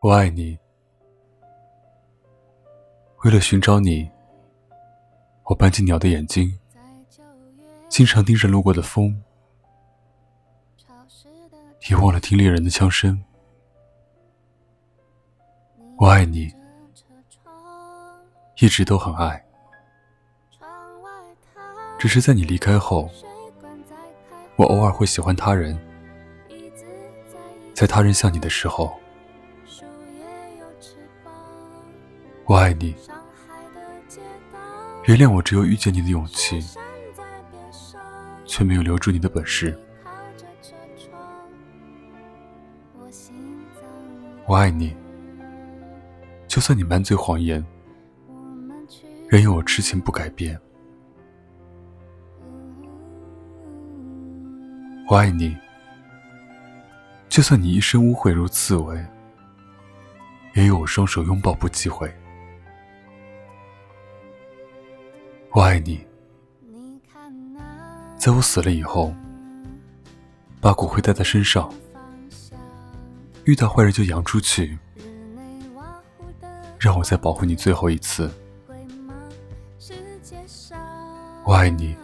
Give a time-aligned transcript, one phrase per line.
[0.00, 0.56] 我爱你。
[3.24, 4.08] 为了寻找你，
[5.42, 6.56] 我搬进鸟的眼睛，
[7.88, 9.20] 经常盯着路过的风，
[11.90, 13.20] 也忘了听猎人的枪声。
[15.96, 16.54] 我爱你，
[18.60, 19.44] 一直都很爱，
[21.98, 23.10] 只是在你离开后，
[24.54, 25.76] 我偶尔会喜欢他人。
[27.74, 28.96] 在他人像你的时候，
[32.48, 32.94] 我爱你。
[35.04, 36.58] 原谅我只有遇见你的勇气，
[38.46, 39.78] 却没有留住你的本事。
[44.46, 44.96] 我爱你，
[46.46, 47.62] 就算你满嘴谎言，
[49.28, 50.58] 仍有我痴情不改变。
[55.06, 55.54] 我爱你。
[57.28, 59.06] 就算你一身污秽如刺猬，
[60.54, 62.10] 也有我双手拥抱不忌讳。
[65.58, 66.00] 我爱你，
[68.16, 69.12] 在我死了以后，
[70.60, 71.68] 把骨灰带在身上，
[73.42, 74.78] 遇到坏人就扬出去，
[76.78, 78.30] 让我再保护你最后一次。
[81.44, 81.96] 我爱你，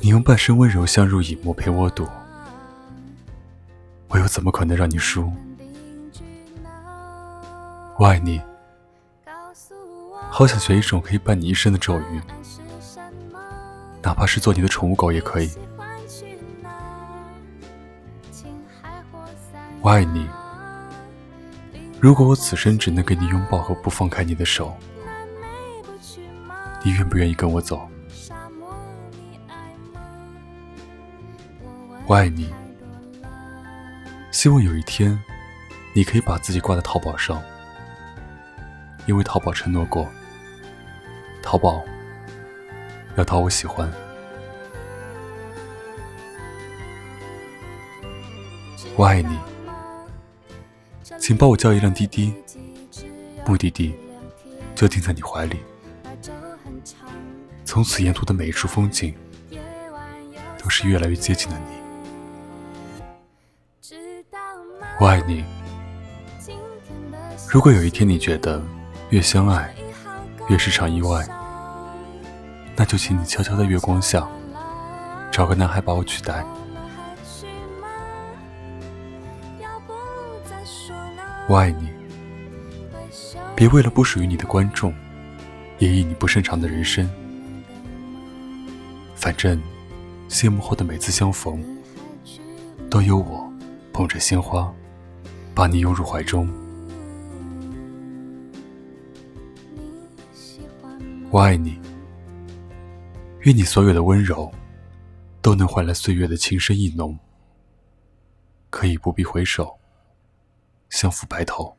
[0.00, 2.04] 你用半生温柔相濡以沫陪我赌。
[4.08, 5.32] 我又怎么可能让你输？
[7.96, 8.40] 我爱你，
[10.36, 12.20] 好想学一种可以伴你一生的咒语，
[14.02, 15.48] 哪怕是做你的宠物狗也可以。
[19.80, 20.28] 我爱你，
[22.00, 24.76] 如果我此生只能给你拥抱和不放开你的手，
[26.82, 27.88] 你愿不愿意跟我走？
[32.08, 32.52] 我爱你。
[34.32, 35.16] 希望有一天，
[35.94, 37.40] 你可以把自己挂在淘宝上，
[39.06, 40.10] 因为淘宝承诺过，
[41.44, 41.84] 淘宝
[43.16, 43.92] 要讨我喜欢。
[48.96, 49.38] 我爱你，
[51.18, 52.32] 请帮我叫一辆滴滴，
[53.46, 53.94] 目的地
[54.74, 55.58] 就定在你怀里。
[57.64, 59.14] 从此沿途的每一处风景，
[60.58, 61.66] 都是越来越接近的你。
[64.98, 65.44] 我爱你。
[67.50, 68.62] 如果有一天你觉得
[69.10, 69.74] 越相爱
[70.48, 71.26] 越是场意外，
[72.76, 74.28] 那就请你悄悄在月光下
[75.30, 76.44] 找个男孩把我取代。
[81.48, 81.88] 我爱你。
[83.56, 84.92] 别为了不属于你的观众，
[85.78, 87.08] 演绎你不擅长的人生。
[89.14, 89.62] 反正
[90.28, 91.64] 谢幕后的每次相逢，
[92.90, 93.48] 都有我
[93.92, 94.72] 捧着鲜花。
[95.54, 96.48] 把你拥入怀中，
[101.34, 101.80] 我爱你。
[103.40, 104.48] 愿你所有的温柔，
[105.42, 107.18] 都能换来岁月的情深意浓。
[108.70, 109.76] 可以不必回首，
[110.90, 111.76] 相扶白头。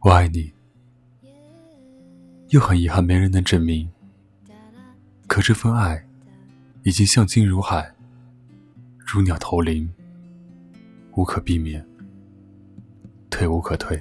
[0.00, 0.52] 我爱你，
[2.50, 3.90] 又很遗憾没人能证明。
[5.26, 6.06] 可这份爱，
[6.82, 7.90] 已经像金如海，
[8.98, 9.90] 如鸟投林。
[11.12, 11.82] 无可避免，
[13.30, 13.98] 退无可退。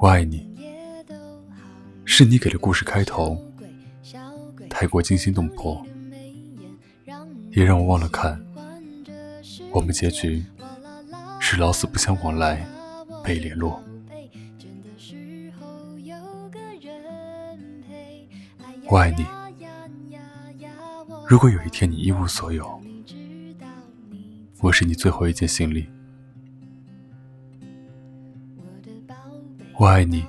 [0.00, 0.48] 我爱你，
[2.04, 3.36] 是你给的故事开头，
[4.70, 5.84] 太过惊心动魄，
[7.50, 8.40] 也让我忘了看，
[9.72, 10.44] 我们结局
[11.40, 12.64] 是老死不相往来，
[13.24, 13.82] 被联络。
[18.88, 19.26] 我爱你。
[21.26, 22.80] 如果有一天你一无所有，
[24.60, 25.88] 我是你最后一件行李。
[29.80, 30.24] 我爱你，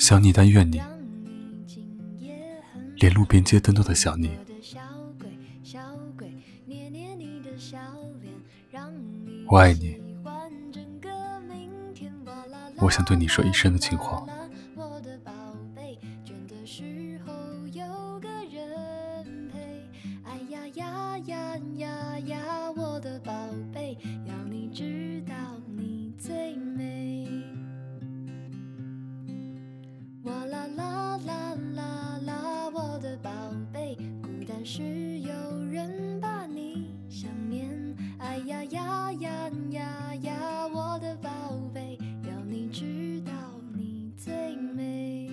[0.00, 0.82] 想你但愿你，
[2.96, 4.32] 连路边街灯都在想你。
[9.48, 9.96] 我爱你，
[12.78, 14.26] 我想对你说一生的情话。
[38.18, 41.30] 哎呀呀呀呀呀，我的宝
[41.74, 43.32] 贝，要你知道
[43.74, 45.30] 你最美。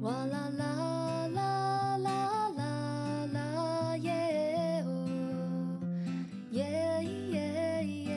[0.00, 4.88] 哇啦啦啦啦啦啦耶哦
[6.50, 8.12] 耶耶耶，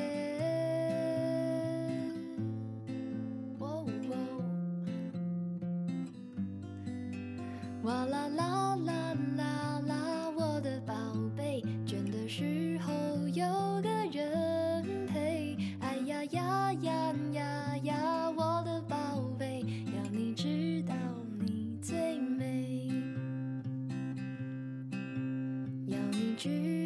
[3.59, 4.11] 哦哦，
[7.83, 8.56] 哇啦啦。
[26.37, 26.76] dream.